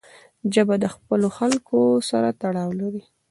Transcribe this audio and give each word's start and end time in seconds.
ژبه 0.53 0.75
د 0.83 0.85
خپلو 0.93 1.27
خلکو 1.37 1.79
سره 2.09 2.29
تړاو 2.41 2.69
لري 2.81 3.03